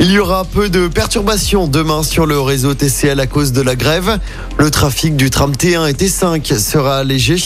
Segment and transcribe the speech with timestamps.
[0.00, 3.76] Il y aura peu de perturbations demain sur le réseau TCL à cause de la
[3.76, 4.18] grève.
[4.58, 7.36] Le trafic du tram T1 et T5 sera allégé.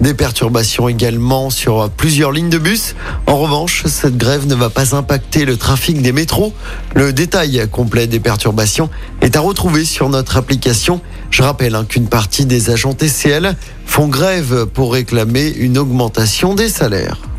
[0.00, 2.94] Des perturbations également sur plusieurs lignes de bus.
[3.26, 6.52] En revanche, cette grève ne va pas impacter le trafic des métros.
[6.94, 11.00] Le détail complet des perturbations est à retrouver sur notre application.
[11.30, 13.56] Je rappelle hein, qu'une partie des agents TCL
[13.86, 17.31] font grève pour réclamer une augmentation des salaires.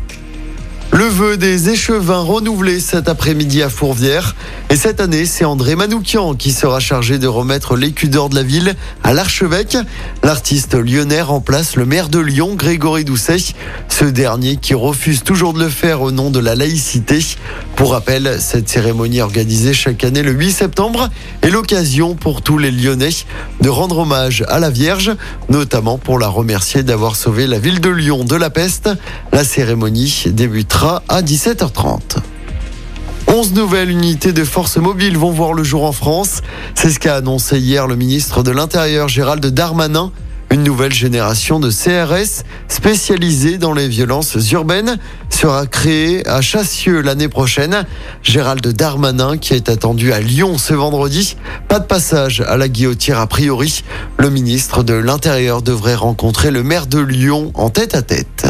[0.94, 4.36] Le vœu des échevins renouvelé cet après-midi à Fourvière.
[4.70, 8.44] Et cette année, c'est André Manoukian qui sera chargé de remettre l'écu d'or de la
[8.44, 9.76] ville à l'archevêque.
[10.22, 13.38] L'artiste lyonnais remplace le maire de Lyon, Grégory Doucet.
[13.88, 17.18] Ce dernier qui refuse toujours de le faire au nom de la laïcité.
[17.74, 21.10] Pour rappel, cette cérémonie organisée chaque année le 8 septembre
[21.42, 23.08] est l'occasion pour tous les Lyonnais
[23.60, 25.10] de rendre hommage à la Vierge,
[25.48, 28.90] notamment pour la remercier d'avoir sauvé la ville de Lyon de la peste.
[29.32, 32.18] La cérémonie débutera à 17h30.
[33.26, 36.42] 11 nouvelles unités de forces mobiles vont voir le jour en France.
[36.74, 40.12] C'est ce qu'a annoncé hier le ministre de l'Intérieur Gérald Darmanin.
[40.50, 44.98] Une nouvelle génération de CRS spécialisée dans les violences urbaines
[45.30, 47.86] sera créée à Chassieux l'année prochaine.
[48.22, 51.36] Gérald Darmanin qui est attendu à Lyon ce vendredi.
[51.66, 53.84] Pas de passage à la guillotière a priori.
[54.18, 58.46] Le ministre de l'Intérieur devrait rencontrer le maire de Lyon en tête à tête.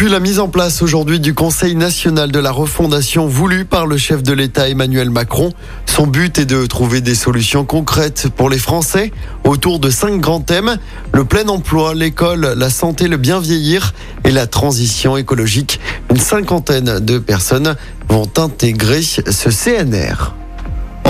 [0.00, 3.98] Puis la mise en place aujourd'hui du Conseil national de la refondation voulu par le
[3.98, 5.52] chef de l'État Emmanuel Macron.
[5.84, 9.12] Son but est de trouver des solutions concrètes pour les Français
[9.44, 10.78] autour de cinq grands thèmes.
[11.12, 13.92] Le plein emploi, l'école, la santé, le bien vieillir
[14.24, 15.80] et la transition écologique.
[16.08, 17.76] Une cinquantaine de personnes
[18.08, 20.39] vont intégrer ce CNR.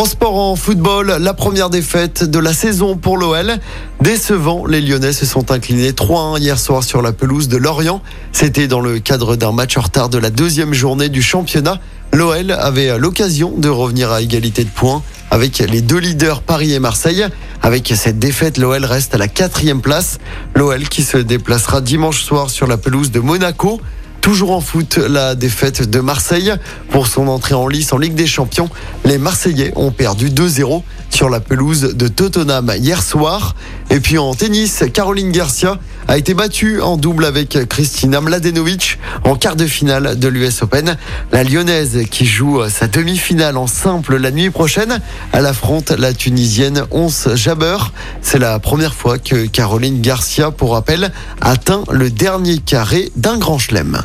[0.00, 3.58] En sport, en football, la première défaite de la saison pour l'OL.
[4.00, 8.00] Décevant, les Lyonnais se sont inclinés 3-1 hier soir sur la pelouse de Lorient.
[8.32, 11.80] C'était dans le cadre d'un match en retard de la deuxième journée du championnat.
[12.14, 16.78] L'OL avait l'occasion de revenir à égalité de points avec les deux leaders Paris et
[16.78, 17.26] Marseille.
[17.60, 20.16] Avec cette défaite, l'OL reste à la quatrième place.
[20.54, 23.82] L'OL qui se déplacera dimanche soir sur la pelouse de Monaco.
[24.30, 26.54] Toujours en foot, la défaite de Marseille
[26.90, 28.70] pour son entrée en lice en Ligue des Champions.
[29.04, 33.56] Les Marseillais ont perdu 2-0 sur la pelouse de Tottenham hier soir.
[33.90, 39.34] Et puis en tennis, Caroline Garcia a été battue en double avec Christina Mladenovic en
[39.34, 40.96] quart de finale de l'US Open.
[41.32, 45.00] La Lyonnaise qui joue sa demi-finale en simple la nuit prochaine,
[45.32, 47.92] elle affronte la Tunisienne Ons Jabeur.
[48.22, 51.10] C'est la première fois que Caroline Garcia, pour rappel,
[51.40, 54.04] atteint le dernier carré d'un grand chelem.